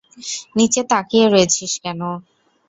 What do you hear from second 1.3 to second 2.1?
রয়েছিস কেন?